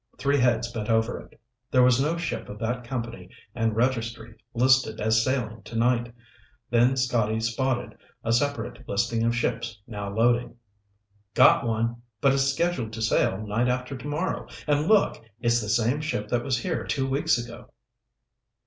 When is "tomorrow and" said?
13.95-14.87